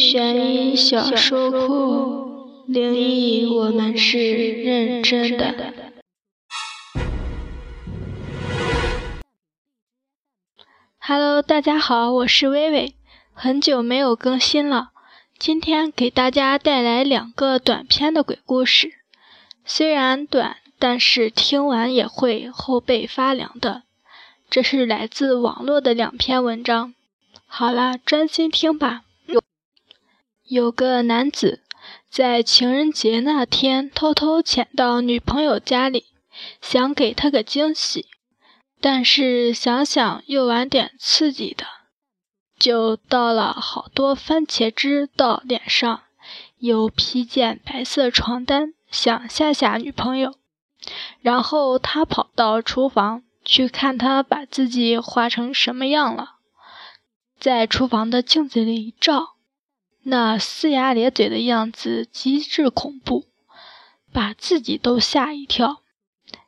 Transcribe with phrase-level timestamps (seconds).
[0.00, 4.18] 悬疑小说库，灵异我们是
[4.62, 5.74] 认真的。
[10.98, 12.94] Hello，大家好，我是微微，
[13.34, 14.92] 很久没有更新了，
[15.38, 18.94] 今天给大家带来两个短篇的鬼故事，
[19.66, 23.82] 虽然短，但是听完也会后背发凉的。
[24.48, 26.94] 这是来自网络的两篇文章。
[27.44, 29.02] 好了，专心听吧。
[30.50, 31.62] 有个男子
[32.10, 36.06] 在情人节那天偷偷潜到女朋友家里，
[36.60, 38.06] 想给她个惊喜，
[38.80, 41.66] 但是想想又玩点刺激的，
[42.58, 46.02] 就倒了好多番茄汁到脸上，
[46.58, 50.34] 又披件白色床单，想吓吓女朋友。
[51.20, 53.22] 然后他跑到厨房。
[53.42, 56.34] 去看他把自己画成什么样了，
[57.38, 59.36] 在厨房的镜子里一照，
[60.02, 63.26] 那龇牙咧嘴的样子极致恐怖，
[64.12, 65.82] 把自己都吓一跳。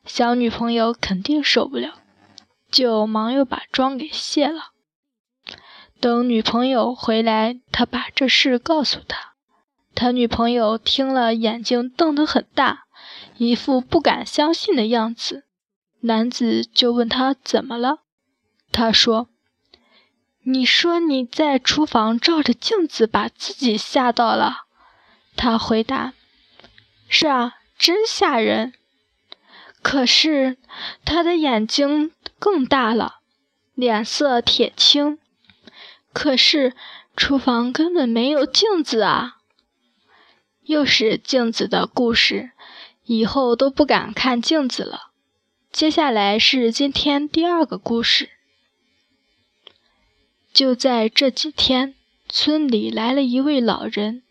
[0.05, 2.01] 小女朋友肯定受不了，
[2.71, 4.73] 就忙又把妆给卸了。
[6.01, 9.35] 等女朋友回来，他把这事告诉他，
[9.95, 12.87] 他女朋友听了，眼睛瞪得很大，
[13.37, 15.45] 一副不敢相信的样子。
[16.01, 17.99] 男子就问他怎么了，
[18.73, 19.29] 他说
[20.45, 24.65] ：“你说你在厨房照着镜子把自己吓到了。”
[25.37, 26.13] 他回答
[27.09, 28.75] ：“是啊，真吓人。”
[29.83, 30.59] 可是
[31.05, 33.21] 他的眼睛更大了，
[33.75, 35.19] 脸色铁青。
[36.13, 36.75] 可是
[37.17, 39.39] 厨房根本没有镜子啊！
[40.65, 42.53] 又是镜子的故事，
[43.05, 45.11] 以后都不敢看镜子了。
[45.73, 48.32] 接下来是今天第二个故事。
[50.53, 51.95] 就在这几天，
[52.29, 54.23] 村里来了一位老人。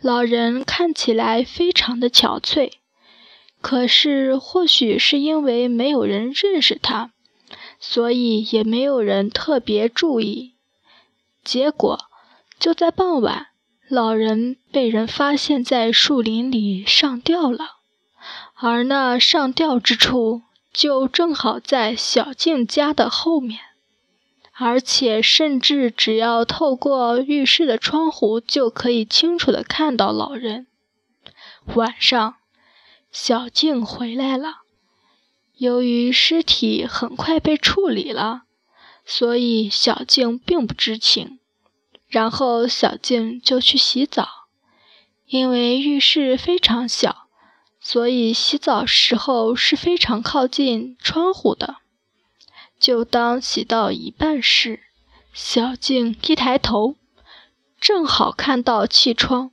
[0.00, 2.72] 老人看起来非常的憔悴，
[3.60, 7.12] 可是或许是因为没有人认识他，
[7.78, 10.54] 所以也没有人特别注意。
[11.44, 11.98] 结果
[12.58, 13.48] 就在傍晚，
[13.88, 17.76] 老人被人发现在树林里上吊了。
[18.54, 20.42] 而那上吊之处，
[20.72, 23.60] 就正好在小静家的后面，
[24.54, 30.66] 而且甚至只要透过浴室的窗户，就可以清楚的看到老人。
[31.74, 32.36] 晚上，
[33.10, 34.56] 小静回来了，
[35.56, 38.42] 由于尸体很快被处理了，
[39.04, 41.38] 所以小静并不知情。
[42.08, 44.28] 然后小静就去洗澡，
[45.26, 47.28] 因为浴室非常小。
[47.80, 51.78] 所以洗澡时候是非常靠近窗户的。
[52.82, 54.80] 就当洗到一半时，
[55.32, 56.96] 小静一抬头，
[57.80, 59.52] 正好看到气窗。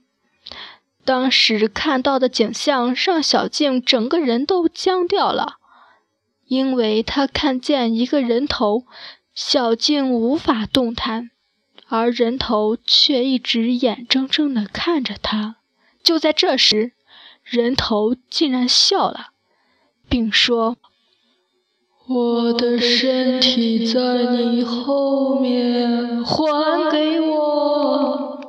[1.06, 5.58] 当时看到的景象让小静整个人都僵掉了，
[6.48, 8.88] 因为她看见一个人头，
[9.36, 11.30] 小静无法动弹，
[11.88, 15.58] 而人头却一直眼睁睁地看着她。
[16.02, 16.94] 就在这时，
[17.44, 19.28] 人头竟然笑了，
[20.10, 20.78] 并说
[22.12, 24.02] ：“我的身体在
[24.42, 28.42] 你后面，还给我。”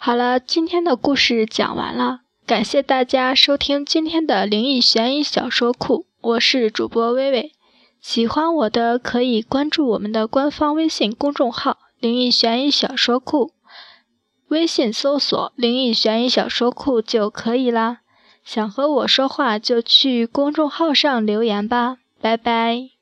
[0.00, 7.52] 好了，今天的故事讲完了，感谢大家收听今天的灵异悬疑小说库，我是主播微微。
[8.00, 13.50] 喜欢我的可以关注我们的官方微信公众号“灵异悬疑小说库”。
[14.48, 17.98] 微信搜索“灵异悬疑小说库”就可以啦。
[18.42, 22.93] 想和我说话就去公众号上留言吧，拜拜。